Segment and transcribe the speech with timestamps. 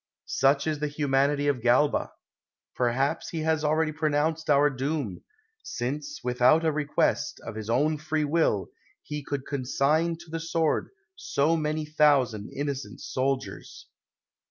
[0.25, 2.11] Such is the humanity of Galba,
[2.75, 5.21] perhaps he has already pronounced our doom;
[5.61, 8.71] since, without a request, of his own free will,
[9.03, 13.89] he could consign to the sword so many thousand innocent soldiers.